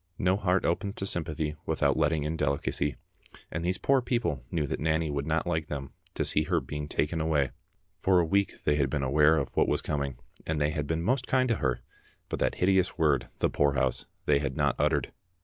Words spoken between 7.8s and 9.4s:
For a week they had been aware